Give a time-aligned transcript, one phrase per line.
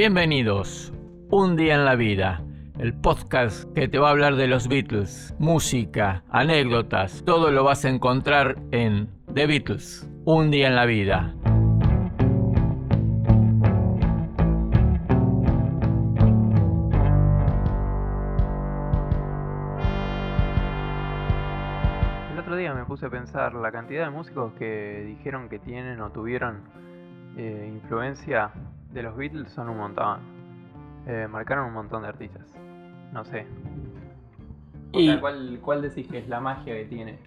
[0.00, 0.94] Bienvenidos,
[1.28, 2.42] Un día en la vida,
[2.78, 7.84] el podcast que te va a hablar de los Beatles, música, anécdotas, todo lo vas
[7.84, 11.34] a encontrar en The Beatles, Un día en la vida.
[22.32, 26.00] El otro día me puse a pensar la cantidad de músicos que dijeron que tienen
[26.00, 26.62] o tuvieron
[27.36, 28.50] eh, influencia
[28.92, 30.18] de los Beatles son un montón.
[31.06, 32.46] Eh, marcaron un montón de artistas.
[33.12, 33.46] No sé.
[34.92, 37.18] O Y- sea, ¿cuál, ¿Cuál decís que es la magia que tiene?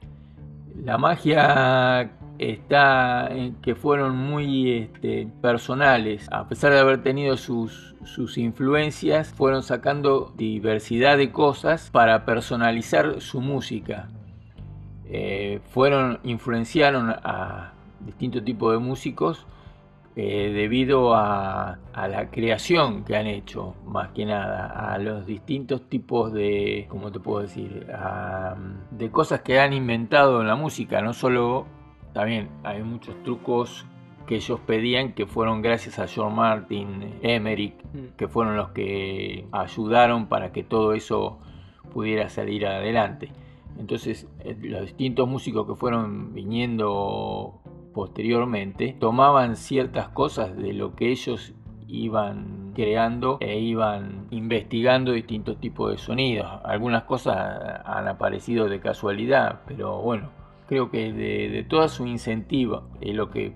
[0.84, 6.27] La magia está en que fueron muy este, personales.
[6.31, 13.22] A pesar de haber tenido sus, sus influencias, fueron sacando diversidad de cosas para personalizar
[13.22, 14.08] su música.
[15.05, 19.45] Eh, fueron, influenciaron a distintos tipos de músicos
[20.16, 25.89] eh, debido a, a la creación que han hecho, más que nada, a los distintos
[25.89, 27.88] tipos de, ¿cómo te puedo decir?
[27.92, 28.55] A,
[28.92, 31.66] de cosas que han inventado en la música, no solo,
[32.14, 33.88] también hay muchos trucos
[34.28, 37.75] que ellos pedían que fueron gracias a George Martin, Emmerich,
[38.16, 41.39] que fueron los que ayudaron para que todo eso
[41.92, 43.31] pudiera salir adelante.
[43.77, 47.61] Entonces, eh, los distintos músicos que fueron viniendo
[47.94, 51.53] posteriormente tomaban ciertas cosas de lo que ellos
[51.88, 56.47] iban creando e iban investigando distintos tipos de sonidos.
[56.64, 60.30] Algunas cosas han aparecido de casualidad, pero bueno,
[60.67, 63.53] creo que de, de toda su incentiva es lo que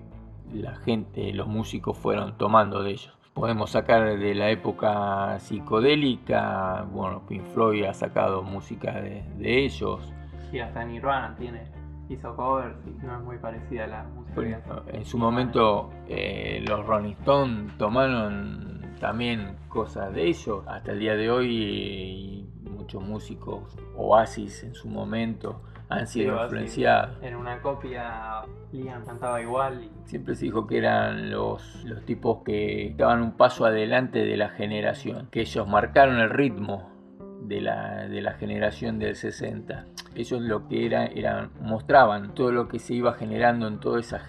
[0.52, 3.18] la gente, los músicos fueron tomando de ellos.
[3.34, 10.12] Podemos sacar de la época psicodélica, bueno, Pink Floyd ha sacado música de, de ellos.
[10.50, 11.77] Sí, hasta Nirvana tiene.
[12.08, 14.62] Hizo covers y no es muy parecida a la música.
[14.88, 20.64] En su momento eh, los Rolling Stones tomaron también cosas de ellos.
[20.66, 25.60] Hasta el día de hoy muchos músicos, Oasis en su momento,
[25.90, 27.22] han sido influenciados.
[27.22, 32.42] En una copia, Liam cantaba igual y Siempre se dijo que eran los, los tipos
[32.44, 36.97] que estaban un paso adelante de la generación, que ellos marcaron el ritmo
[37.42, 39.86] de la, de la generación del 60.
[40.14, 44.20] Ellos lo que era, eran, mostraban todo lo que se iba generando en toda esa,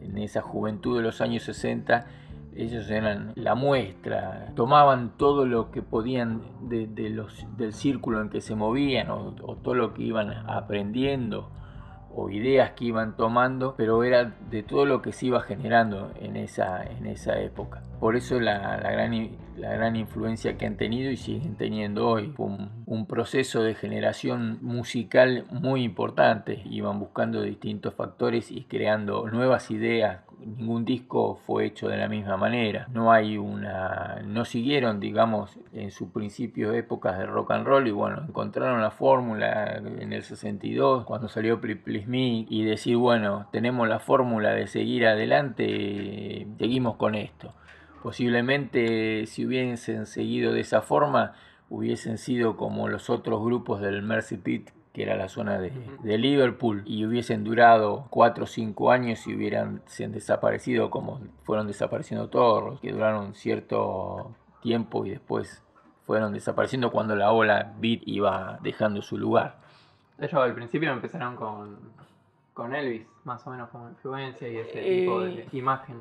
[0.00, 2.06] en esa juventud de los años 60.
[2.54, 8.40] Ellos eran la muestra, tomaban todo lo que podían de, los, del círculo en que
[8.40, 11.50] se movían o todo lo que iban aprendiendo
[12.16, 16.36] o ideas que iban tomando, pero era de todo lo que se iba generando en
[16.36, 17.82] esa, en esa época.
[18.00, 22.32] Por eso la, la gran, la gran influencia que han tenido y siguen teniendo hoy.
[22.38, 26.62] Un, un proceso de generación musical muy importante.
[26.64, 30.20] Iban buscando distintos factores y creando nuevas ideas.
[30.44, 32.86] Ningún disco fue hecho de la misma manera.
[32.92, 34.22] No hay una.
[34.24, 38.90] no siguieron, digamos, en su principio épocas de rock and roll y bueno, encontraron la
[38.90, 44.66] fórmula en el 62 cuando salió Please Me y decir, bueno, tenemos la fórmula de
[44.66, 47.52] seguir adelante, seguimos con esto.
[48.02, 51.32] Posiblemente si hubiesen seguido de esa forma,
[51.70, 55.70] hubiesen sido como los otros grupos del Mercy Pit, que era la zona de,
[56.02, 61.20] de Liverpool, y hubiesen durado 4 o 5 años y hubieran se han desaparecido como
[61.42, 65.62] fueron desapareciendo todos, los que duraron cierto tiempo y después
[66.06, 69.58] fueron desapareciendo cuando la ola beat iba dejando su lugar.
[70.16, 71.76] De hecho, al principio empezaron con,
[72.54, 76.00] con Elvis, más o menos como influencia y ese Eh, tipo de imagen.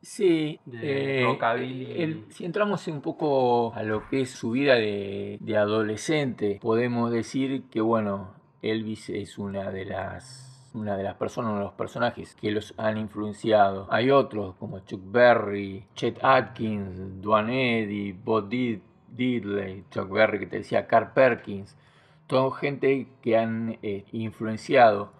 [0.00, 2.00] Sí, de rockabilly.
[2.02, 7.10] el- si entramos un poco a lo que es su vida de, de adolescente, podemos
[7.10, 8.30] decir que bueno,
[8.62, 10.44] Elvis es una de las
[10.74, 13.88] una de las personas, uno de los personajes que los han influenciado.
[13.90, 20.46] Hay otros como Chuck Berry, Chet Atkins, Duane Eddy, Bob Did- Diddley, Chuck Berry que
[20.46, 21.76] te decía, Carl Perkins,
[22.28, 25.10] toda gente que han eh, influenciado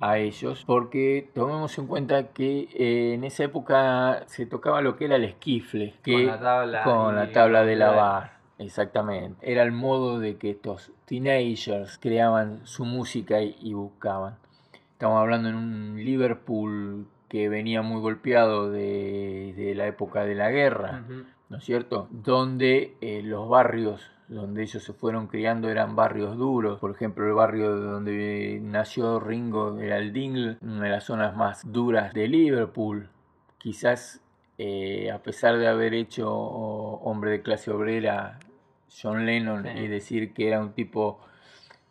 [0.00, 5.06] a ellos, porque tomemos en cuenta que eh, en esa época se tocaba lo que
[5.06, 6.82] era el esquifle, que con la tabla.
[6.84, 9.50] con la tabla de lavar, exactamente.
[9.50, 14.36] Era el modo de que estos teenagers creaban su música y, y buscaban.
[14.92, 20.50] Estamos hablando en un Liverpool que venía muy golpeado de, de la época de la
[20.50, 21.04] guerra.
[21.48, 22.08] ¿no es cierto?
[22.10, 26.78] Donde eh, los barrios donde ellos se fueron criando eran barrios duros.
[26.80, 31.72] Por ejemplo, el barrio donde nació Ringo era el Dingle, una de las zonas más
[31.72, 33.08] duras de Liverpool.
[33.56, 34.20] Quizás,
[34.58, 38.38] eh, a pesar de haber hecho Hombre de clase obrera,
[39.02, 39.78] John Lennon, Sí.
[39.78, 41.20] y decir que era un tipo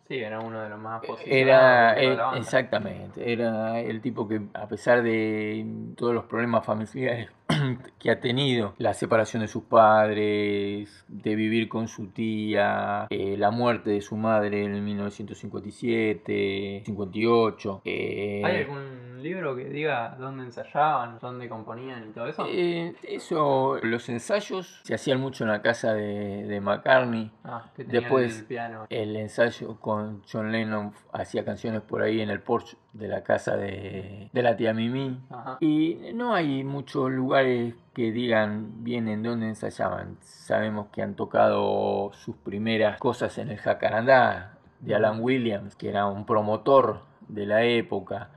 [0.08, 2.40] Sí, era uno de los más era, de eh, la banda.
[2.40, 5.66] exactamente, era el tipo que a pesar de
[5.96, 7.28] todos los problemas familiares
[7.98, 13.50] que ha tenido, la separación de sus padres, de vivir con su tía, eh, la
[13.50, 17.82] muerte de su madre en 1957, 58.
[17.84, 22.46] Eh, ¿Hay algún libro que diga dónde ensayaban, dónde componían y todo eso?
[22.48, 27.30] Eh, eso, los ensayos se hacían mucho en la casa de, de McCartney.
[27.44, 28.86] Ah, que Después el, piano.
[28.90, 33.56] el ensayo con John Lennon hacía canciones por ahí en el porche de la casa
[33.56, 35.20] de, de la tía Mimi.
[35.60, 40.16] Y no hay muchos lugares que digan bien en dónde ensayaban.
[40.20, 46.06] Sabemos que han tocado sus primeras cosas en el Jacarandá de Alan Williams, que era
[46.06, 48.30] un promotor de la época.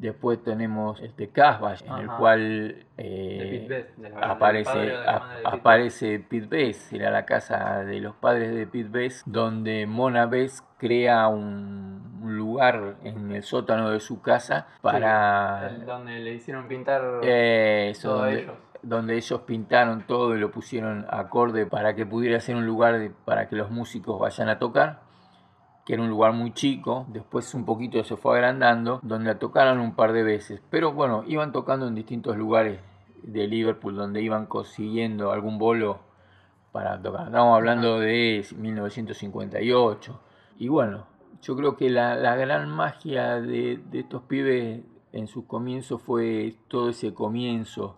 [0.00, 3.86] Después tenemos el de Casbah, en el cual eh,
[4.18, 4.94] aparece,
[5.44, 10.64] aparece Pete Best, era la casa de los padres de Pete Best, donde Mona Best
[10.78, 15.70] crea un, lugar en el sótano de su casa para...
[15.84, 18.54] donde le hicieron pintar eso, donde, ellos.
[18.82, 23.50] donde ellos pintaron todo y lo pusieron acorde para que pudiera ser un lugar para
[23.50, 25.09] que los músicos vayan a tocar
[25.90, 29.96] que era un lugar muy chico, después un poquito se fue agrandando, donde tocaron un
[29.96, 32.78] par de veces, pero bueno, iban tocando en distintos lugares
[33.24, 35.98] de Liverpool donde iban consiguiendo algún bolo
[36.70, 37.26] para tocar.
[37.26, 40.20] Estamos hablando de 1958.
[40.60, 41.06] Y bueno,
[41.42, 46.90] yo creo que la, gran magia de, de estos pibes en sus comienzos fue todo
[46.90, 47.96] ese comienzo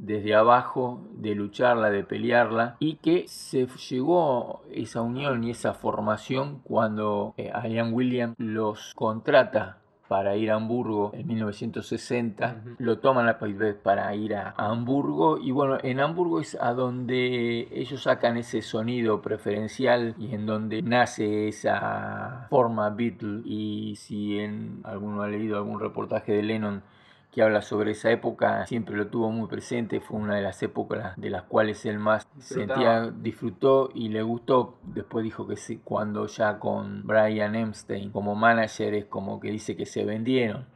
[0.00, 6.60] desde abajo, de lucharla, de pelearla, y que se llegó esa unión y esa formación
[6.64, 9.80] cuando eh, Ian Williams los contrata
[10.10, 15.52] para ir a Hamburgo en 1960, lo toman a País para ir a, Hamburgo y
[15.52, 21.46] bueno, en Hamburgo es a donde ellos sacan ese sonido preferencial y en donde nace
[21.46, 26.82] esa forma Beatle y si en alguno ha leído algún reportaje de Lennon
[27.30, 31.14] que habla sobre esa época, siempre lo tuvo muy presente, fue una de las épocas
[31.16, 34.78] de las cuales él más sentía, disfrutó y le gustó.
[34.82, 39.76] Después dijo que sí, cuando ya con Brian Epstein como manager es como que dice
[39.76, 40.66] que se vendieron.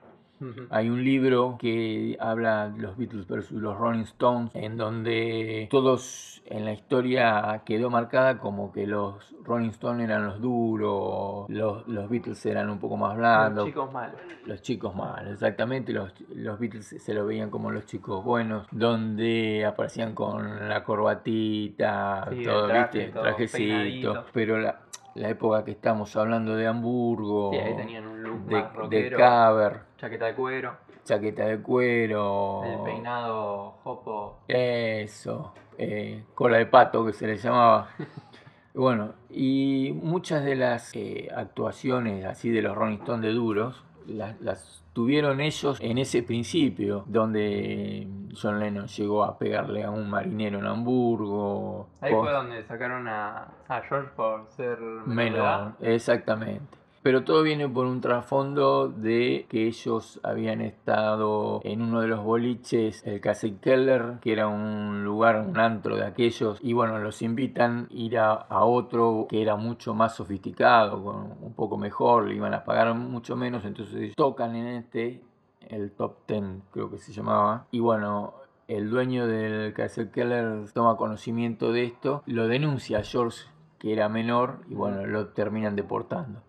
[0.71, 6.43] Hay un libro que habla de los Beatles versus los Rolling Stones, en donde todos
[6.47, 12.09] en la historia quedó marcada como que los Rolling Stones eran los duros, los, los
[12.09, 13.65] Beatles eran un poco más blandos.
[13.65, 14.21] Los chicos malos.
[14.45, 15.93] Los chicos malos, exactamente.
[15.93, 22.29] Los, los Beatles se lo veían como los chicos buenos, donde aparecían con la corbatita,
[22.45, 23.09] todo, ¿viste?
[23.09, 24.25] Trajecito.
[24.33, 24.81] Pero la,
[25.15, 30.27] la época que estamos hablando de Hamburgo, tenían un look de, más de cover, chaqueta
[30.27, 37.27] de cuero, chaqueta de cuero, el peinado jopo, eso, eh, cola de pato que se
[37.27, 37.89] le llamaba.
[38.75, 44.39] bueno, y muchas de las eh, actuaciones así de los Rolling Stones de duros, las,
[44.43, 48.07] las tuvieron ellos en ese principio, donde
[48.39, 51.89] John Lennon llegó a pegarle a un marinero en Hamburgo.
[52.03, 55.73] Ahí fue donde sacaron a, a George por ser menor.
[55.81, 62.09] exactamente pero todo viene por un trasfondo de que ellos habían estado en uno de
[62.09, 66.99] los boliches, el Castle Keller, que era un lugar, un antro de aquellos, y bueno,
[66.99, 72.25] los invitan a ir a, otro que era mucho más sofisticado, con un poco mejor,
[72.25, 75.21] le iban a pagar mucho menos, entonces tocan en este,
[75.69, 78.33] el top ten creo que se llamaba, y bueno,
[78.67, 83.45] el dueño del Castle Keller toma conocimiento de esto, lo denuncia a George
[83.79, 86.41] que era menor y bueno, lo terminan deportando.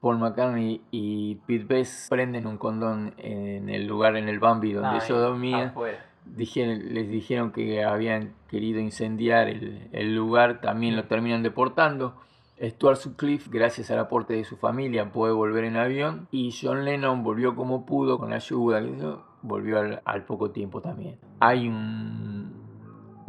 [0.00, 5.00] Paul McCartney y Pete Best prenden un condón en el lugar, en el Bambi donde
[5.06, 5.74] yo dormía.
[6.36, 12.14] les dijeron que habían querido incendiar el, lugar, también lo terminan deportando.
[12.62, 17.22] Stuart Sutcliffe, gracias al aporte de su familia, puede volver en avión y John Lennon
[17.22, 18.82] volvió como pudo con ayuda,
[19.42, 21.18] volvió al poco tiempo también.
[21.40, 22.59] Hay un,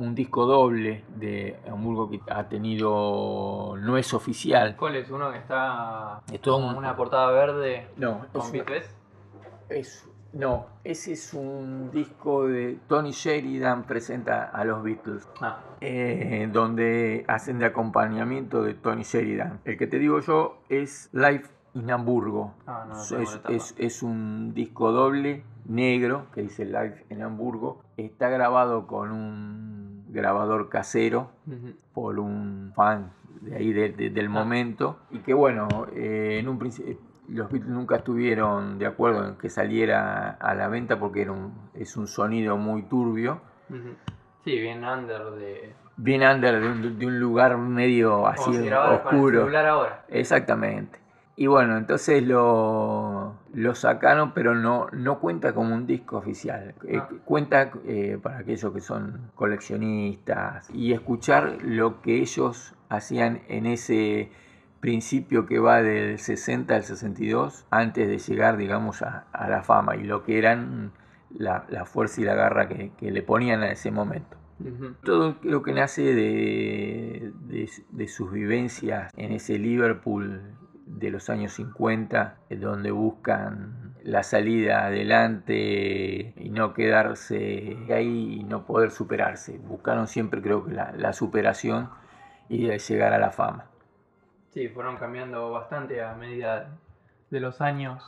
[0.02, 4.76] un disco doble de Hamburgo que ha tenido, no es oficial.
[4.76, 5.10] ¿Cuál es?
[5.10, 8.52] ¿Uno que está es una portada verde no, con
[9.70, 15.60] es, no, ese es un disco de Tony Sheridan presenta a los Beatles, ah.
[15.82, 19.60] eh, donde hacen de acompañamiento de Tony Sheridan.
[19.66, 21.44] El que te digo yo es Live
[21.74, 22.54] in Hamburgo.
[22.66, 22.88] Ah,
[23.50, 27.82] es, es, un disco doble negro que dice Live in Hamburgo.
[27.98, 29.81] Está grabado con un
[30.12, 31.32] grabador casero
[31.94, 34.30] por un fan de ahí del ah.
[34.30, 36.98] momento y que bueno, eh, en un principio
[37.32, 41.54] los Beatles nunca estuvieron de acuerdo en que saliera a la venta porque era un,
[41.74, 43.42] es un sonido muy turbio.
[44.44, 45.74] Sí, bien under de...
[45.98, 49.50] Bien under de un, lugar medio así oscuro.
[49.58, 50.06] ahora.
[50.10, 51.00] Exactamente.
[51.36, 56.74] Y bueno, entonces lo, lo sacaron, pero no, no cuenta como un disco oficial.
[56.88, 57.10] Eh, Ah.
[57.26, 64.32] cuenta eh, para aquellos que son coleccionistas y escuchar lo que ellos hacían en ese
[64.80, 69.96] principio que va del 60 al 62, antes de llegar, digamos, a, a la fama
[69.96, 70.92] y lo que eran
[71.38, 74.38] la, la fuerza y la garra que, que le ponían a ese momento.
[75.04, 80.40] Todo creo que nace de, de- de sus vivencias en ese Liverpool
[80.98, 88.44] de los años 50, eh, donde buscan la salida adelante y no quedarse ahí y
[88.44, 89.58] no poder superarse.
[89.60, 91.90] Buscaron siempre creo que la, la superación
[92.50, 93.66] y de llegar a la fama.
[94.54, 96.70] Sí, fueron cambiando bastante a medida
[97.30, 98.04] de los años.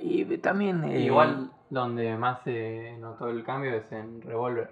[0.00, 0.84] Y también...
[0.84, 4.70] eh, Igual donde más se notó el cambio es en Revolver.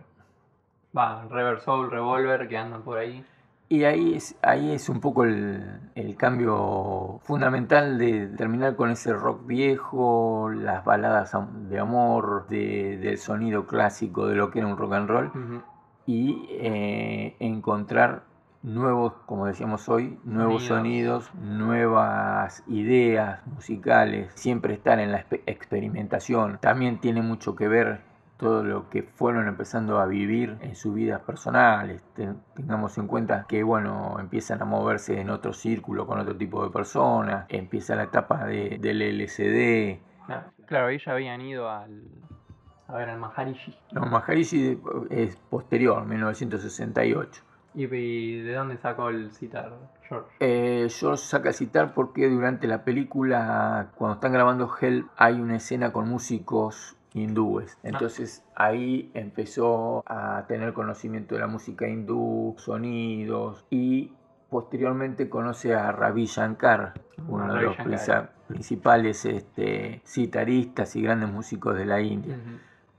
[0.96, 3.24] Va, Rever Soul, Revolver, que andan por ahí.
[3.72, 5.64] Y ahí es, ahí es un poco el,
[5.94, 11.34] el cambio fundamental de terminar con ese rock viejo, las baladas
[11.70, 15.62] de amor, de- del sonido clásico de lo que era un rock and roll, Ujú.
[16.04, 18.24] y eh, encontrar
[18.62, 21.24] nuevos, como decíamos hoy, nuevos Sonidos.
[21.24, 26.58] sonidos, nuevas ideas musicales, siempre estar en la experimentación.
[26.60, 28.02] También tiene mucho que ver
[28.42, 32.02] todo lo que fueron empezando a vivir en sus vidas personales.
[32.14, 36.64] Ten- tengamos en cuenta que, bueno, empiezan a moverse en otro círculo con otro tipo
[36.64, 40.00] de personas, empieza la etapa de- del LSD.
[40.66, 42.02] Claro, ya habían ido al.
[42.88, 43.78] A ver, al Maharishi.
[43.92, 44.78] No, Maharishi
[45.10, 47.42] es posterior, 1968.
[47.74, 49.72] ¿Y, de dónde sacó el citar,
[50.08, 50.28] George?
[50.40, 55.56] Eh, George saca a citar porque durante la película, cuando están grabando Hell, hay una
[55.56, 57.76] escena con músicos hindúes.
[57.82, 64.12] Entonces ahí empezó a tener conocimiento de la música hindú, sonidos y
[64.50, 66.94] posteriormente conoce a Ravi Shankar,
[67.28, 68.22] uno de Ravi los Shankar.
[68.28, 72.36] princi- principales este, citaristas y grandes músicos de la India.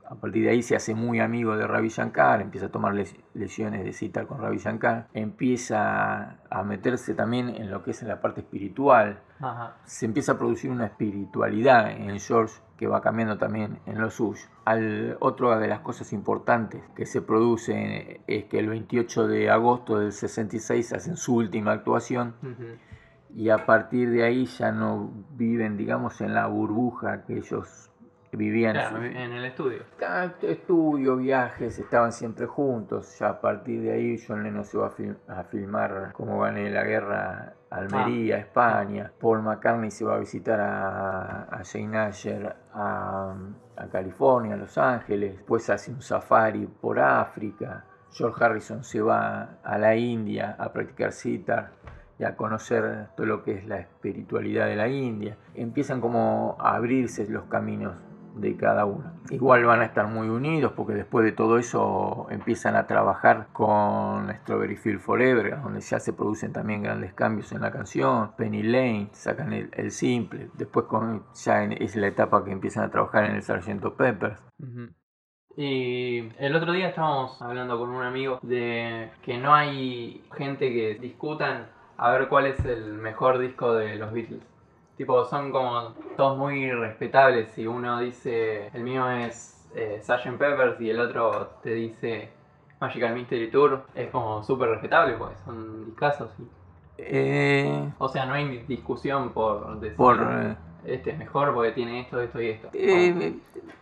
[0.08, 3.16] A partir de ahí se hace muy amigo de Ravi Shankar, empieza a tomar les-
[3.32, 8.08] lesiones de citar con Ravi Shankar, empieza a meterse también en lo que es en
[8.08, 9.76] la parte espiritual, Ajá.
[9.84, 14.42] se empieza a producir una espiritualidad en George que va cambiando también en lo suyo.
[14.64, 19.98] Al, otra de las cosas importantes que se produce es que el 28 de agosto
[20.00, 22.34] del 66 hacen su última actuación
[23.34, 27.90] y a partir de ahí ya no viven, digamos, en la burbuja que ellos
[28.36, 28.72] vivían.
[28.74, 29.82] Claro, en el estudio.
[30.42, 33.18] Estudio, viajes, estaban siempre juntos.
[33.18, 36.70] Ya a partir de ahí John Lennon se va a, fil- a filmar cómo gané
[36.70, 39.10] la guerra Almería, España.
[39.20, 43.34] Paul McCartney se va a visitar a, a Jane Asher a,
[43.76, 45.36] a California, a Los Ángeles.
[45.36, 47.84] Después hace un safari por África.
[48.12, 51.72] George Harrison se va a la India a practicar sitar
[52.16, 55.36] y a conocer todo lo que es la espiritualidad de la India.
[55.56, 57.94] Empiezan como a abrirse los caminos
[58.34, 59.12] de cada uno.
[59.30, 64.30] Igual van a estar muy unidos porque después de todo eso empiezan a trabajar con
[64.42, 68.32] Strawberry Field Forever, donde ya se producen también grandes cambios en la canción.
[68.36, 70.48] Penny Lane, sacan el, el simple.
[70.54, 73.86] Después con, ya en- es la etapa que empiezan a trabajar en el Sgt.
[73.96, 74.40] Peppers.
[74.58, 74.88] Ujú.
[75.56, 80.96] Y el otro día estábamos hablando con un amigo de que no hay gente que
[81.00, 84.42] discutan a ver cuál es el mejor disco de los Beatles.
[84.96, 87.50] Tipo, son como todos muy respetables.
[87.52, 90.38] Si uno dice el mío es eh, Sgt.
[90.38, 92.28] Peppers y el otro te dice
[92.80, 96.30] Magical Mystery Tour, es como súper respetable porque son discazos.
[96.38, 96.46] y-
[96.98, 102.02] Eh, O sea, no hay discusión por decir por, eh, este es mejor porque tiene
[102.02, 102.68] esto, esto y esto.
[102.72, 103.36] Eh,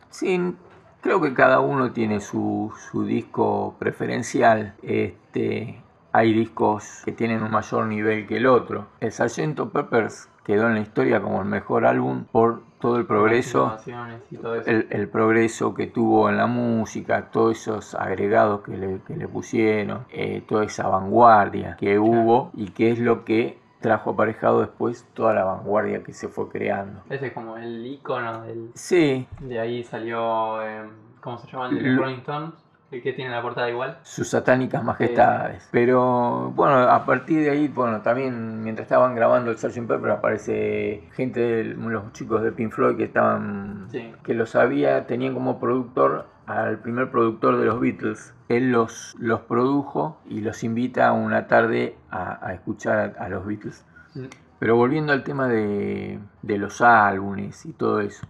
[0.08, 0.54] sí,
[1.02, 4.74] creo que cada uno tiene su, su disco preferencial.
[4.82, 5.78] Este,
[6.12, 8.86] hay discos que tienen un mayor nivel que el otro.
[9.00, 13.78] El Sargento Peppers quedó en la historia como el mejor álbum por todo el progreso.
[14.40, 14.56] Todo.
[14.56, 19.28] El, el progreso que tuvo en la música, todos esos agregados que le, que le
[19.28, 25.06] pusieron, eh, toda esa vanguardia que hubo y que es lo que trajo aparejado después
[25.14, 27.02] toda la vanguardia que se fue creando.
[27.08, 28.70] Ese es como el icono del.
[28.74, 30.60] Sí, De ahí salió.
[30.62, 30.82] eh,
[31.20, 31.68] ¿Cómo se llama?
[31.68, 32.54] El de Rolling Stones.
[32.92, 33.98] El que tiene la portada igual.
[34.02, 35.66] sus satánicas majestades.
[35.72, 39.86] Pero bueno, a partir de ahí, bueno, también mientras estaban grabando el Sgt.
[39.88, 44.12] Pepper aparece gente, de los chicos de Pink Floyd que estaban, Sí.
[44.22, 48.34] que lo sabía, tenían como productor al primer productor de los Beatles.
[48.50, 53.46] Él los, los produjo y los invita una tarde a, a escuchar a, a los
[53.46, 53.84] Beatles.
[54.14, 54.24] Mm.
[54.58, 58.26] Pero volviendo al tema de, de los álbumes y todo eso,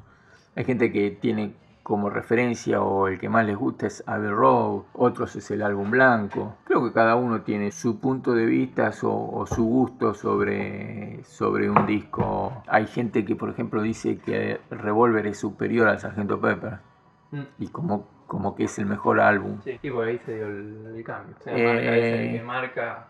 [0.54, 4.82] hay gente que tiene como referencia o el que más les gusta es Abbey Road,
[4.94, 6.56] otros es el álbum blanco.
[6.64, 11.68] Creo que cada uno tiene su punto de vista o, o su gusto sobre sobre
[11.70, 12.62] un disco.
[12.68, 16.78] Hay gente que, por ejemplo, dice que Revolver es superior al Sargento Pepper.
[17.30, 17.42] Mm.
[17.58, 19.58] Y como, como que es el mejor álbum.
[19.64, 21.34] Sí, y por ahí se dio el, el cambio.
[21.40, 23.08] O sea, Eh, marca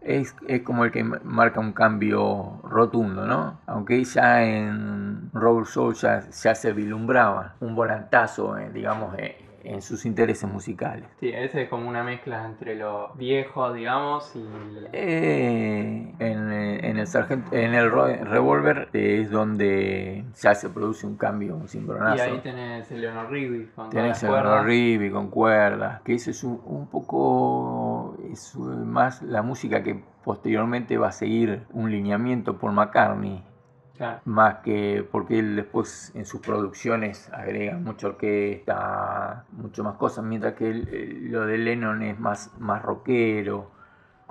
[0.00, 0.34] es.
[0.46, 3.60] Es, como el que ma- marca un cambio rotundo, ¿no?
[3.66, 5.66] Aunque ya en Roll
[6.32, 11.04] ya se vislumbraba un volantazo, eh, digamos, eh, en sus intereses musicales.
[11.20, 14.44] Sí, ese es como una mezcla entre lo viejo, digamos, y.
[14.92, 21.06] Eh, en, eh, en el sargento, en el Revolver eh, es donde ya se produce
[21.06, 22.22] un cambio, un Y cimbronazo.
[22.22, 24.64] ahí tenés el Leonard Rigby con Tenés el cuerdas.
[24.64, 30.98] Ribi con cuerdas, que eso es un, un poco es más la música que posteriormente
[30.98, 33.42] va a seguir un lineamiento por McCartney,
[34.00, 34.20] Claro.
[34.24, 40.54] más que porque él después en sus producciones agrega mucha orquesta, mucho más cosas, mientras
[40.54, 43.70] que lo de Lennon es más, más rockero,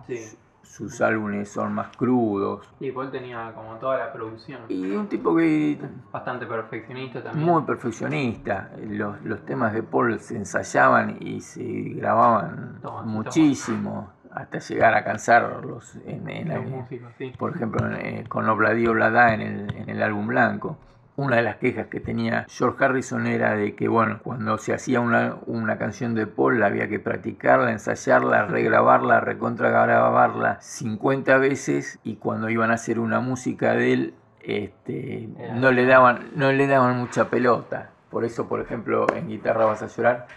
[0.08, 0.18] Sí.
[0.64, 2.68] sus álbumes son más crudos.
[2.80, 4.62] Y Paul tenía como toda la producción.
[4.70, 5.78] Y un tipo que
[6.12, 7.46] Bastante perfeccionista también.
[7.46, 8.72] muy perfeccionista.
[8.88, 11.62] Los, los temas de Paul se ensayaban y se
[11.96, 14.10] grababan Toma, muchísimo
[14.40, 17.34] hasta llegar a cansarlos en, en la- Los músicos, sí.
[17.38, 20.78] por ejemplo eh, con Obladi Oblada en el, en el álbum blanco.
[21.16, 25.02] Una de las quejas que tenía George Harrison era de que, bueno, cuando se hacía
[25.02, 32.50] una, una canción de Paul había que practicarla, ensayarla, regrabarla, recontragrabarla 50 veces y cuando
[32.50, 37.30] iban a hacer una música de él, este, no, le daban, no le daban mucha
[37.30, 37.90] pelota.
[38.10, 40.28] Por eso, por ejemplo, en Guitarra Vas a Llorar,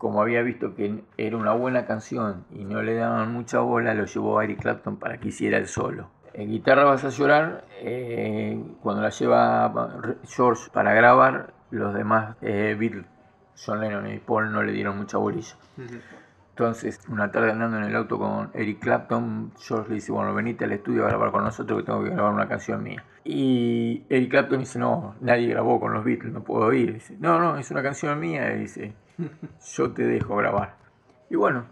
[0.00, 4.06] como había visto que era una buena canción y no le daban mucha bola, lo
[4.06, 6.08] llevó a Eric Clapton para que hiciera el solo.
[6.32, 9.70] En Guitarra Vas a Llorar, eh, cuando la lleva
[10.26, 13.04] George para grabar, los demás eh, Beatles,
[13.62, 15.54] John Lennon y Paul, no le dieron mucha bolilla.
[15.76, 15.98] Ujú.
[16.48, 20.64] Entonces, una tarde andando en el auto con Eric Clapton, George le dice, bueno, venite
[20.64, 23.04] al estudio a grabar con nosotros que tengo que grabar una canción mía.
[23.22, 26.94] Y Eric Clapton dice, no, nadie grabó con los Beatles, no puedo ir.
[26.94, 28.54] Dice, no, no, es una canción mía.
[28.54, 28.94] Y dice,
[29.74, 30.76] yo te dejo grabar.
[31.28, 31.64] Y bueno,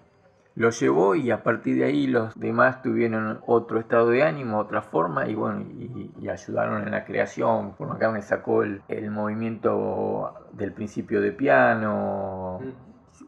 [0.55, 4.83] lo llevó y a partir de ahí los demás tuvieron otro estado de ánimo, otra
[4.83, 7.75] forma y bueno, y, y ayudaron en la creación.
[7.77, 12.61] Paul McCartney sacó el, el movimiento del principio de piano,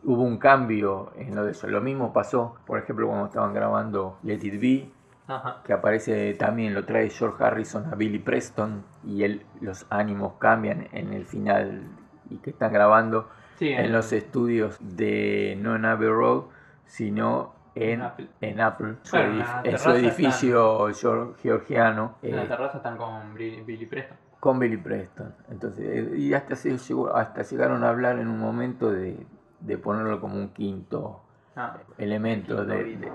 [0.04, 1.66] hubo un cambio en lo de eso.
[1.68, 4.90] Lo mismo pasó, por ejemplo, cuando estaban grabando Let It Be,
[5.28, 5.62] Ajá.
[5.64, 10.88] que aparece también, lo trae George Harrison a Billy Preston y él, los ánimos cambian
[10.92, 11.82] en el final
[12.28, 13.28] y que están grabando
[13.60, 16.44] Sí, en los estudios de no en Abbey Road,
[16.86, 18.26] sino en, Apple.
[18.40, 22.16] en Apple, su edif- en terraza edificio geor- georgiano.
[22.22, 24.16] En la eh, terraza están con Billy, Preston.
[24.40, 25.34] con Billy Preston.
[25.50, 29.26] Entonces, eh, y hasta se llegó, hasta llegaron a hablar en un momento de,
[29.60, 31.20] de ponerlo como un quinto
[31.54, 33.12] Ah, elemento quinto de,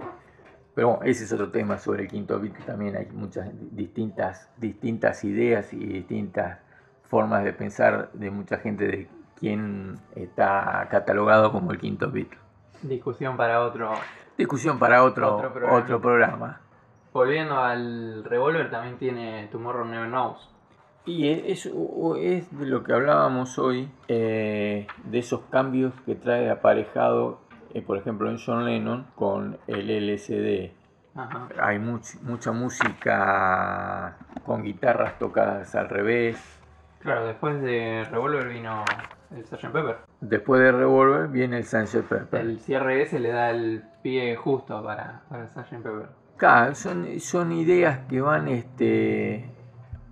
[0.75, 4.47] pero bueno, ese es otro tema sobre el quinto beat, que también hay muchas distintas,
[4.57, 6.59] distintas ideas y distintas
[7.01, 9.07] formas de pensar de mucha gente de
[9.39, 12.29] quién está catalogado como el quinto beat.
[12.81, 13.91] discusión para otro.
[14.37, 16.01] Discusión para otro, Otro otro, programa.
[16.01, 16.61] programa.
[17.13, 20.49] Volviendo al revólver, también tiene Tomorrow Never Knows.
[21.05, 27.39] Y es, es de lo que hablábamos hoy, eh, de esos cambios que trae aparejado,
[27.73, 30.73] eh, por ejemplo, en John Lennon con el LSD.
[31.15, 31.47] Ajá.
[31.61, 36.37] Hay much- mucha música con guitarras tocadas al revés.
[36.99, 38.83] Claro, después de Revolver vino
[39.35, 39.71] el Sgt.
[39.71, 39.97] Pepper.
[40.21, 42.41] Después de Revolver viene el Sunset Pepper.
[42.41, 45.69] El cierre ese le da el pie justo para, para el Sgt.
[45.83, 46.07] Pepper.
[46.37, 49.49] Claro, son, son ideas que van este,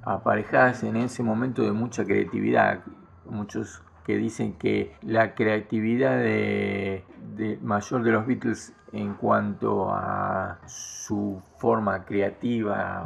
[0.03, 2.79] aparejadas en ese momento de mucha creatividad.
[3.25, 7.03] Muchos que dicen que la creatividad de,
[7.36, 13.05] de- mayor de los Beatles en cuanto a su forma creativa,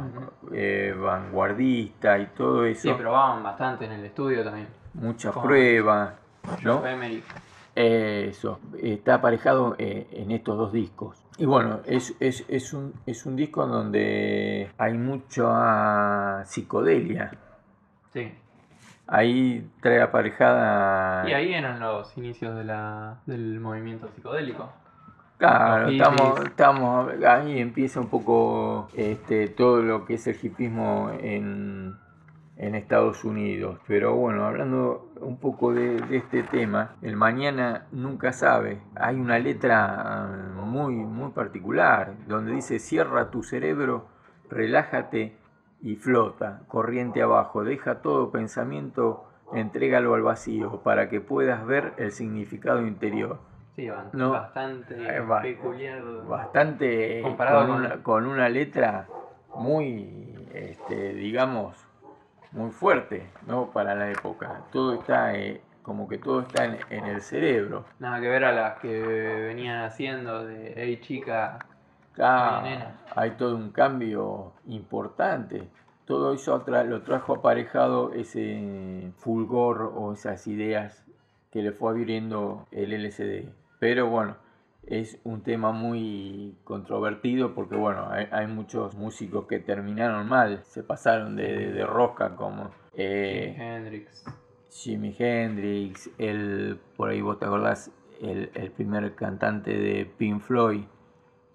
[0.52, 4.68] eh, vanguardista y todo eso, Sí, probaban bastante en el estudio también.
[5.00, 6.14] Muchas con- pruebas,
[6.62, 6.86] ¿no?
[6.86, 7.22] Emery.
[7.74, 11.22] Eso, está aparejado eh, en estos dos discos.
[11.36, 17.30] Y bueno, es, es, es, un, es un disco donde hay mucha psicodelia.
[18.12, 18.32] Sí.
[19.06, 21.28] Ahí trae aparejada...
[21.28, 24.68] Y ahí eran los inicios de la, del movimiento psicodélico.
[25.38, 31.96] Claro, estamos, estamos, ahí empieza un poco este, todo lo que es el hipismo en,
[32.58, 33.78] en Estados Unidos.
[33.86, 38.80] Pero bueno, hablando un poco de, de este tema, el mañana nunca sabe.
[38.96, 44.06] Hay una letra muy, muy particular donde dice cierra tu cerebro,
[44.50, 45.36] relájate
[45.82, 52.10] y flota, corriente abajo, deja todo pensamiento, entrégalo al vacío para que puedas ver el
[52.10, 53.38] significado interior.
[53.76, 54.30] Sí, No.
[54.32, 56.02] bastante Eh, peculiar.
[56.28, 59.06] bastante Comparado con, con- una, con una letra
[59.54, 61.76] muy este, digamos,
[62.52, 63.70] muy fuerte, ¿no?
[63.70, 64.62] Para la época.
[64.72, 67.84] Todo está, eh, como que todo está en, el cerebro.
[67.98, 71.58] Nada que ver a las que venían haciendo de, hey chica,
[73.14, 75.68] hay todo un cambio importante.
[76.04, 81.04] Todo eso lo trajo aparejado ese fulgor o esas ideas
[81.50, 83.50] que le fue abriendo el LCD.
[83.78, 84.36] Pero bueno,
[84.90, 91.36] es un tema muy controvertido porque bueno, hay, muchos músicos que terminaron mal, se pasaron
[91.36, 94.24] de, de, rosca como eh, Jimi Hendrix.
[94.70, 97.90] Jimi Hendrix, el, por ahí vos te acordás,
[98.22, 100.84] el, el primer cantante de Pink Floyd.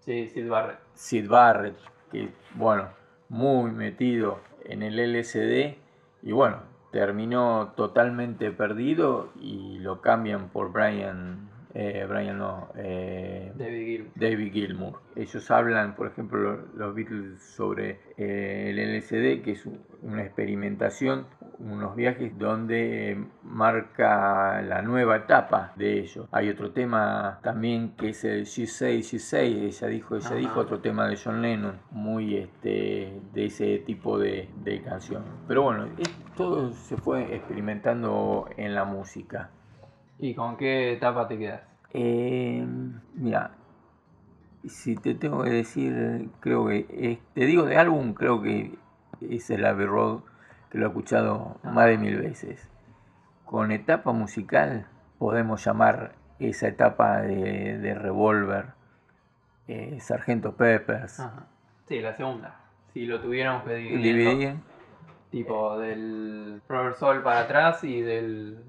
[0.02, 0.80] Sí, Sid Barrett.
[0.94, 1.78] Sid Barrett,
[2.12, 2.90] que bueno,
[3.30, 5.76] muy metido en el LSD
[6.22, 6.58] y bueno,
[6.92, 15.02] terminó totalmente perdido y lo cambian por Brian eh, Brian no, eh, David, Gilmour.
[15.16, 19.68] Ellos hablan, por ejemplo, los Beatles sobre eh, el LSD, que es
[20.02, 21.26] una experimentación,
[21.58, 26.28] unos viajes donde marca la nueva etapa de ellos.
[26.32, 30.60] Hay otro tema también que es el She Say, She Say, ella dijo, ella dijo,
[30.60, 35.24] otro tema de John Lennon, muy este, de ese tipo de, de canción.
[35.48, 35.88] Pero bueno,
[36.36, 39.50] todo se fue experimentando en la música.
[40.24, 41.64] ¿Y con qué etapa te quedas?
[41.92, 42.66] Eh,
[43.14, 43.52] mira,
[44.66, 48.74] si te tengo que decir, creo que, te digo de álbum, creo que
[49.20, 50.22] es el Abbey Road,
[50.72, 51.72] que lo he escuchado ah.
[51.72, 52.70] más de mil veces.
[53.44, 54.88] Con etapa musical
[55.20, 58.68] podemos llamar esa etapa de, Revolver,
[59.68, 61.22] eh, Sargento Peppers.
[61.90, 62.62] Sí, la segunda.
[62.94, 64.56] Si lo tuviéramos que dividir.
[65.32, 68.64] Tipo del Robert Soul para atrás y del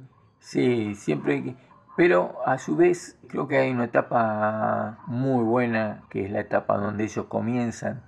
[0.44, 1.56] Sí, siempre
[1.96, 6.76] Pero a su vez creo que hay una etapa muy buena, que es la etapa
[6.76, 8.02] donde ellos comienzan,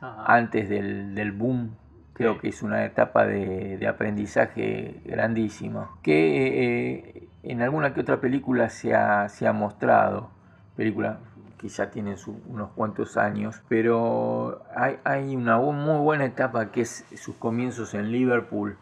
[0.00, 1.76] antes del, boom.
[2.12, 8.68] Creo que es una etapa de, aprendizaje grandísima, que eh, en alguna que otra película
[8.68, 10.30] se ha, se ha mostrado,
[10.76, 11.18] película
[11.58, 12.16] que ya tienen
[12.48, 18.12] unos cuantos años, pero hay, hay una muy buena etapa que es sus comienzos en
[18.12, 18.78] Liverpool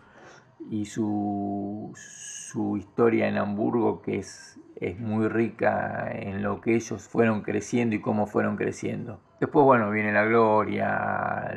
[0.70, 2.39] y su su
[2.76, 8.00] historia en Hamburgo, que es, es muy rica en lo que ellos fueron creciendo y
[8.00, 9.20] cómo fueron creciendo.
[9.40, 11.54] Después, bueno, viene la gloria,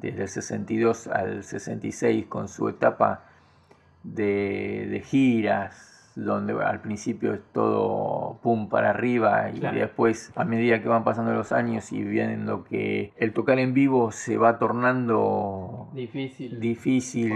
[0.00, 3.24] desde el 62 al 66, con su etapa
[4.04, 10.80] de, de giras, donde al principio es todo pum para arriba y después a medida
[10.80, 15.83] que van pasando los años y viendo que el tocar en vivo se va tornando
[15.94, 17.32] difícil, difícil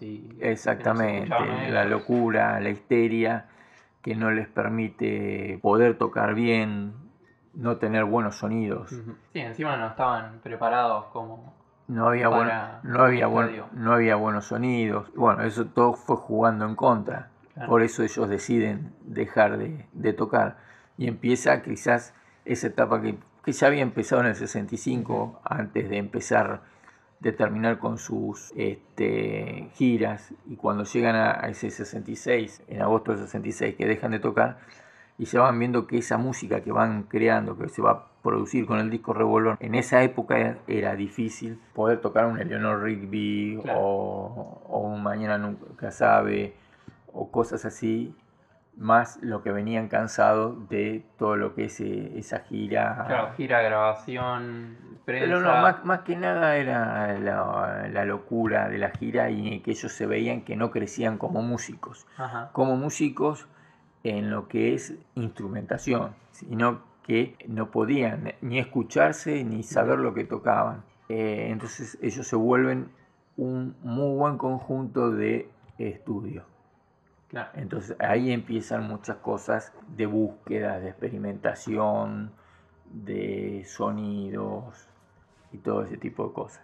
[0.00, 1.28] y exactamente,
[1.70, 3.46] la locura, la histeria
[4.02, 6.92] que no les permite poder tocar bien,
[7.54, 8.90] no tener buenos sonidos.
[9.32, 11.54] Sí, encima no estaban preparados como
[11.88, 12.28] no había,
[12.82, 13.28] no, había
[13.72, 15.12] no había buenos sonidos.
[15.14, 17.28] Bueno, eso todo fue jugando en contra.
[17.66, 20.56] Por eso ellos deciden dejar de, tocar.
[20.96, 26.62] Y empieza quizás esa etapa que, ya había empezado en el 65, antes de empezar,
[27.22, 30.34] de terminar con sus este, giras.
[30.46, 34.58] Y cuando llegan a, ese 66, en agosto del 66, que dejan de tocar,
[35.18, 38.66] y se van viendo que esa música que van creando, que se va a producir
[38.66, 44.60] con el disco Revolver, en esa época era difícil poder tocar un Eleanor Rigby o,
[44.68, 46.54] o, un Mañana Nunca Sabe
[47.12, 48.14] o cosas así,
[48.76, 53.04] más lo que venían cansados de todo lo que es eh, esa gira.
[53.06, 55.26] Claro, gira, grabación, prensa.
[55.26, 59.92] Pero no, más, más que nada era la, locura de la gira y que ellos
[59.92, 62.06] se veían que no crecían como músicos.
[62.52, 63.46] Como músicos
[64.04, 70.24] en lo que es instrumentación, sino que no podían ni escucharse ni saber lo que
[70.24, 70.82] tocaban.
[71.08, 72.90] Eh, entonces ellos se vuelven
[73.36, 75.50] un muy buen conjunto de
[77.54, 82.32] Entonces ahí empiezan muchas cosas de búsqueda, de experimentación,
[82.84, 84.88] de sonidos
[85.52, 86.62] y todo ese tipo de cosas.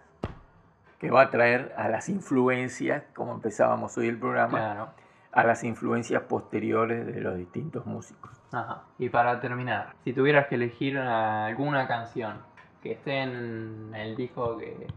[0.99, 4.93] Que va a traer a las influencias, como empezábamos hoy el programa,
[5.31, 8.31] a las influencias posteriores de los distintos músicos.
[8.51, 8.83] Ajá.
[8.97, 12.37] Y para terminar, si tuvieras que elegir alguna canción
[12.83, 14.87] que esté en el disco que,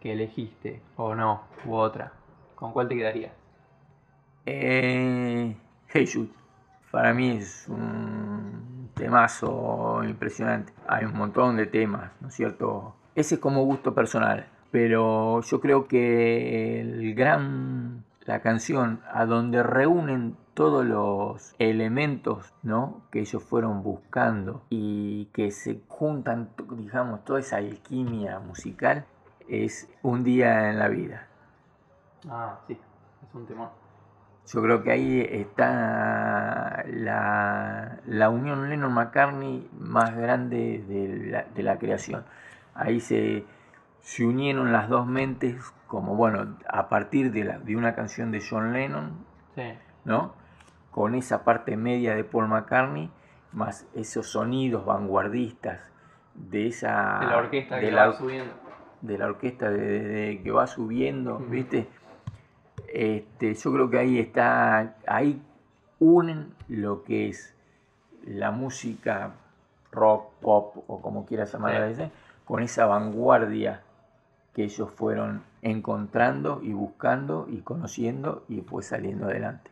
[0.00, 2.12] que elegiste, o no, u otra,
[2.54, 3.39] ¿con cuál te quedarías?
[4.46, 5.56] Eh,
[5.88, 6.30] hey Jude,
[6.90, 10.72] para mí es un temazo impresionante.
[10.88, 12.94] Hay un montón de temas, ¿no es cierto?
[13.14, 19.62] Ese es como gusto personal, pero yo creo que el gran, la canción a donde
[19.62, 23.02] reúnen todos los elementos ¿no?
[23.10, 29.04] que ellos fueron buscando y que se juntan, digamos, toda esa alquimia musical,
[29.48, 31.26] es Un día en la vida.
[32.28, 33.79] Ah, sí, es un temor.
[34.46, 41.78] Yo creo que ahí está la, la unión Lennon-McCartney más grande de la, de la
[41.78, 42.24] creación.
[42.74, 43.44] Ahí se,
[44.00, 48.42] se unieron las dos mentes como, bueno, a partir de, la, de una canción de
[48.48, 49.24] John Lennon,
[49.54, 49.62] Sí.
[50.04, 50.34] ¿no?
[50.90, 53.10] Con esa parte media de Paul McCartney,
[53.52, 55.80] más esos sonidos vanguardistas
[56.34, 57.18] de esa...
[57.20, 58.52] De la orquesta de que la, va subiendo.
[59.02, 61.38] de la orquesta de, de- que va subiendo.
[61.38, 61.88] ¿viste?
[62.92, 65.40] Este, yo creo que ahí está, ahí
[66.00, 67.54] unen lo que es
[68.24, 69.32] la música
[69.92, 72.10] rock, pop o como quieras llamarla,
[72.44, 73.82] con esa vanguardia
[74.54, 79.70] que ellos fueron encontrando y buscando y conociendo y pues saliendo adelante.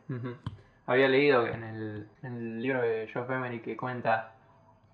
[0.87, 4.33] Había leído en el, en el libro de Geoff Emery que cuenta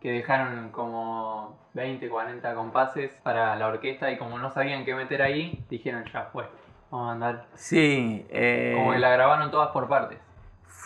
[0.00, 5.22] que dejaron como 20, 40 compases para la orquesta y como no sabían qué meter
[5.22, 6.44] ahí, dijeron ya fue,
[7.02, 7.46] a andar.
[7.54, 10.18] Sí, eh, Como que la grabaron todas por partes.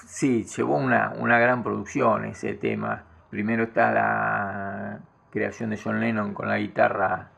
[0.07, 3.05] Sí, llevó una, una gran producción ese tema.
[3.31, 4.99] Primero está la
[5.31, 7.29] creación de John Lennon con la guitarra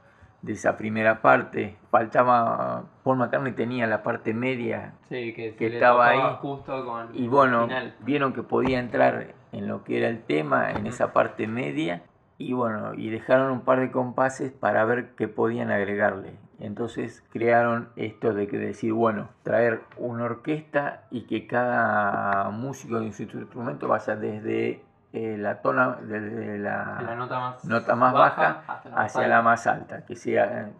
[0.42, 1.76] de esa primera parte.
[1.90, 6.20] Faltaba, Paul McCartney tenía la parte media Sí, que, estaba ahí.
[6.40, 7.94] justo con y bueno, final.
[8.00, 12.02] vieron que podía entrar en lo que era el tema, en esa parte media.
[12.38, 16.32] Y bueno, y dejaron un par de compases para ver qué podían agregarle.
[16.60, 23.10] Entonces crearon esto de que decir, bueno, traer una orquesta y que cada músico de
[23.12, 28.90] su instrumento vaya desde eh, la tona, desde la, nota más, nota más baja hasta
[28.90, 29.36] la hacia alta.
[29.36, 30.70] la más alta, que sea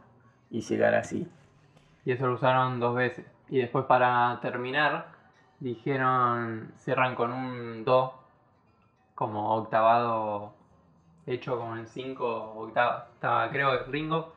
[0.50, 1.26] y llegar así.
[2.04, 3.24] Y eso lo usaron dos veces.
[3.48, 5.06] Y después para terminar,
[5.60, 8.14] dijeron, cierran con un do
[9.14, 10.52] como octavado
[11.26, 13.04] hecho como en cinco octavas.
[13.14, 14.32] Estaba creo que Ringo,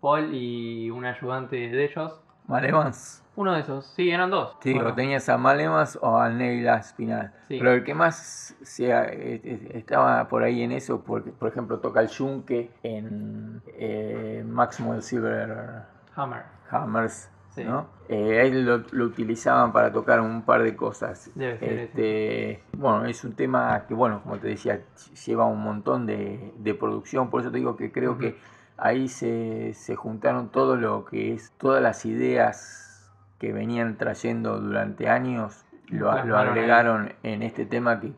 [0.00, 2.20] Paul y un ayudante de ellos.
[2.46, 3.22] Mal Evans.
[3.36, 4.56] Uno de esos, sí, eran dos.
[4.60, 7.32] Sí, Bueno, o tenías a Mal Evans o a Neil Aspinall.
[7.48, 7.56] Sí.
[7.58, 11.78] Pero el que más se eh, eh, estaba por ahí en eso, porque por ejemplo
[11.78, 15.82] toca el yunque en eh, Maxwell Silver
[16.16, 16.42] Hammer.
[16.70, 17.64] Hammers, Sí.
[17.64, 17.86] ¿no?
[18.08, 21.30] Eh, ahí lo, lo utilizaban para tocar un par de cosas.
[21.34, 24.80] Debe ser Este, bueno, es un tema que, bueno, como te decía,
[25.26, 28.20] lleva un montón de, de producción, por eso te digo que creo Ujú.
[28.20, 28.38] que
[28.80, 35.08] ahí se, se juntaron todo lo que es, todas las ideas que venían trayendo durante
[35.08, 38.12] años, lo, agregaron en este tema que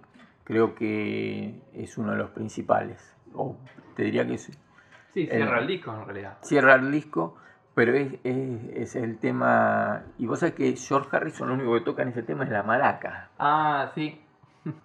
[0.45, 3.15] creo que es uno de los principales.
[3.35, 3.57] O
[3.97, 4.51] te diría que es,
[5.13, 6.39] Sí, cierra El- el disco en realidad.
[6.41, 7.37] cierra el disco,
[7.75, 10.03] pero es, es- es el tema.
[10.19, 12.63] Y vos sabés que George Harrison lo único que toca en ese tema es la
[12.63, 13.29] maraca.
[13.39, 14.22] Ah, sí.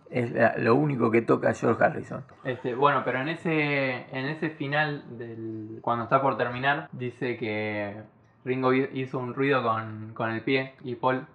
[0.10, 2.24] Es la- lo único que toca George Harrison.
[2.44, 8.02] Este, bueno, pero en ese, en ese final, del, cuando está por terminar, dice que
[8.46, 11.26] Ringo hi- hizo un ruido con, con el pie y Paul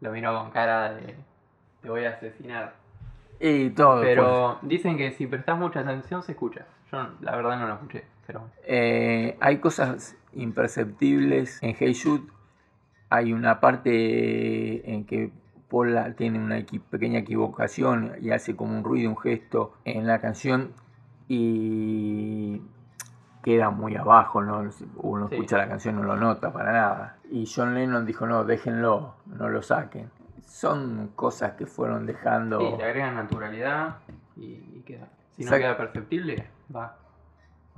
[0.00, 1.14] lo miró con cara de
[1.82, 2.74] te voy a asesinar.
[3.38, 3.96] Y todo.
[4.02, 6.66] pues, Pero dicen que si prestas mucha atención se escucha.
[6.90, 12.24] Yo la verdad no lo escuché, pero Eh, hay cosas imperceptibles en Hey Jude.
[13.10, 15.30] Hay una parte en que
[15.72, 20.06] Paul la- tiene una equi- pequeña equivocación y hace como un ruido, un gesto en
[20.06, 20.72] la canción
[21.28, 22.60] y
[23.42, 24.62] queda muy abajo, ¿no?
[24.96, 25.34] Uno Sí.
[25.34, 27.16] escucha la canción no lo nota para nada.
[27.30, 30.10] Y John Lennon dijo, no, déjenlo, no lo saquen.
[30.44, 32.60] Son cosas que fueron dejando...
[32.60, 33.96] sí, le agregan naturalidad
[34.36, 35.08] y, queda.
[35.36, 36.96] Si no queda perceptible, va,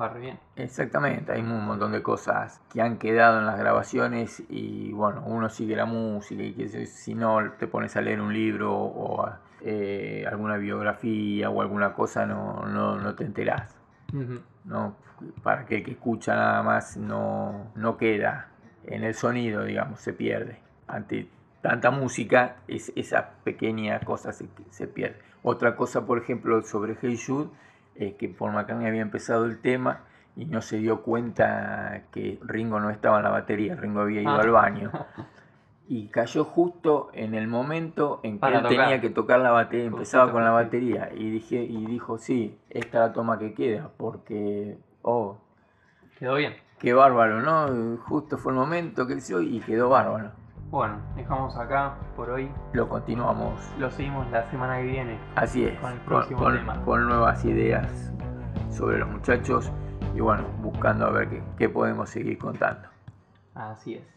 [0.00, 0.38] va re bien.
[0.56, 5.48] Exactamente, hay un montón de cosas que han quedado en las grabaciones y bueno, uno
[5.48, 9.28] sigue la música y que si- no te pones a leer un libro o
[9.60, 13.76] eh, alguna biografía o alguna cosa no, no, no te enterás,
[14.12, 14.40] Ujú.
[14.64, 14.96] ¿no?
[15.42, 18.48] Para aquel que escucha nada más no, no queda
[18.84, 20.58] en el sonido, digamos, se pierde.
[20.86, 21.28] Ante
[21.62, 25.18] tanta música, es, esa pequeña cosa se, se pierde.
[25.42, 27.48] Otra cosa, por ejemplo, sobre Hey Jude,
[27.96, 30.00] es que Paul McCartney había empezado el tema
[30.36, 34.30] y no se dio cuenta que Ringo no estaba en la batería, Ringo había ido
[34.32, 34.40] Ah.
[34.40, 34.90] al baño.
[35.86, 38.78] Y cayó justo en el momento en que Para él tocar.
[38.86, 42.86] tenía que tocar la batería, empezaba con la batería y dije y dijo, "Sí, esta
[43.04, 45.36] es la toma que queda porque oh,
[46.18, 46.54] Quedó bien.
[46.78, 47.98] qué bárbaro, ¿no?
[47.98, 50.30] Justo fue el momento que hizo y quedó bárbaro."
[50.74, 52.50] Bueno, dejamos acá por hoy.
[52.72, 53.52] Lo continuamos.
[53.78, 55.16] Lo seguimos la semana que viene.
[55.36, 56.84] Así es, Con el próximo con- tema.
[56.84, 58.12] con nuevas ideas
[58.70, 59.70] sobre los muchachos
[60.16, 62.88] y bueno, buscando a ver qué, qué podemos seguir contando.
[63.54, 64.13] Así es.